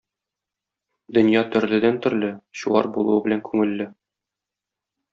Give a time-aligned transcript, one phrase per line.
[1.17, 3.91] Дөнья төрледән төрле– чуар булуы белән күңелле.